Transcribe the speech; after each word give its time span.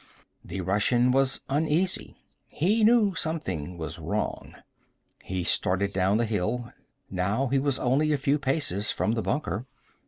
The 0.43 0.61
Russian 0.61 1.11
was 1.11 1.41
uneasy. 1.47 2.17
He 2.47 2.83
knew 2.83 3.13
something 3.13 3.77
was 3.77 3.99
wrong. 3.99 4.55
He 5.21 5.43
started 5.43 5.93
down 5.93 6.17
the 6.17 6.25
hill. 6.25 6.73
Now 7.11 7.45
he 7.49 7.59
was 7.59 7.77
only 7.77 8.11
a 8.11 8.17
few 8.17 8.39
paces 8.39 8.89
from 8.89 9.11
the 9.11 9.21
bunker. 9.21 9.67